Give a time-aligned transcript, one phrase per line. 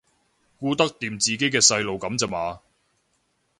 [0.59, 2.61] 顧得掂自己嘅細路噉咋嘛